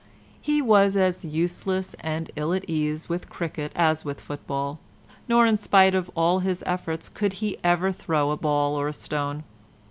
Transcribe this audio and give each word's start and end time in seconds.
He 0.41 0.63
was 0.63 0.97
as 0.97 1.23
useless 1.23 1.93
and 1.99 2.31
ill 2.35 2.53
at 2.55 2.67
ease 2.67 3.07
with 3.07 3.29
cricket 3.29 3.71
as 3.75 4.03
with 4.03 4.19
football, 4.19 4.79
nor 5.27 5.45
in 5.45 5.57
spite 5.57 5.93
of 5.93 6.09
all 6.15 6.39
his 6.39 6.63
efforts 6.65 7.07
could 7.07 7.33
he 7.33 7.59
ever 7.63 7.91
throw 7.91 8.31
a 8.31 8.35
ball 8.37 8.73
or 8.73 8.87
a 8.87 8.93
stone. 8.93 9.43